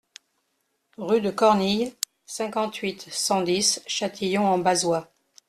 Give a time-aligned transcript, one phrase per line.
[0.97, 1.93] Rue de Cornille,
[2.25, 5.11] cinquante-huit, cent dix Châtillon-en-Bazois